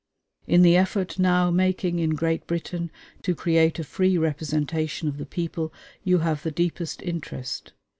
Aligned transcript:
In 0.47 0.63
the 0.63 0.75
effort 0.75 1.19
now 1.19 1.51
making 1.51 1.99
in 1.99 2.15
Great 2.15 2.47
Britain 2.47 2.89
to 3.21 3.35
create 3.35 3.77
a 3.77 3.83
free 3.83 4.17
representation 4.17 5.07
of 5.07 5.17
the 5.19 5.27
people 5.27 5.71
you 6.03 6.17
have 6.25 6.41
the 6.41 6.49
deepest 6.49 7.03
interest. 7.03 7.73